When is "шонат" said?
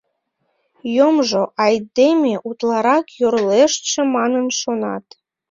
4.59-5.05